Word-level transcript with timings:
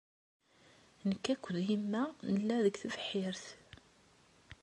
Nekk 1.09 1.25
akked 1.33 1.57
yemma 1.69 2.03
nella 2.33 2.57
deg 2.65 2.75
tebḥirt. 2.77 3.45